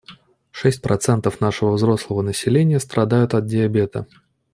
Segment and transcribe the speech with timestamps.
[0.49, 4.07] Шесть процентов нашего взрослого населения страдают от диабета.